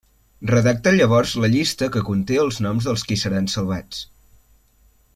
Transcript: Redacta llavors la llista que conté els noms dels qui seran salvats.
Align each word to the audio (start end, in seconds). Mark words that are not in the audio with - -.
Redacta 0.51 0.93
llavors 0.95 1.33
la 1.43 1.49
llista 1.57 1.89
que 1.97 2.03
conté 2.09 2.39
els 2.45 2.57
noms 2.67 2.89
dels 2.91 3.07
qui 3.11 3.19
seran 3.27 3.51
salvats. 3.57 4.05